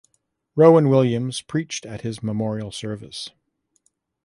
[0.55, 3.29] Rowan Williams preached at his memorial service.